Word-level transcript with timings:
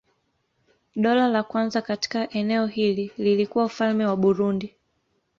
Dola 0.95 1.27
la 1.27 1.43
kwanza 1.43 1.81
katika 1.81 2.29
eneo 2.29 2.65
hili 2.67 3.11
lilikuwa 3.17 3.65
Ufalme 3.65 4.05
wa 4.05 4.15
Burundi. 4.17 4.75